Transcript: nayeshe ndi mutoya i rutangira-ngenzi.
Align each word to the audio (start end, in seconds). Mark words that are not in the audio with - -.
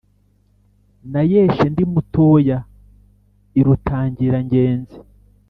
nayeshe 1.11 1.65
ndi 1.71 1.83
mutoya 1.91 2.57
i 3.59 3.61
rutangira-ngenzi. 3.65 4.97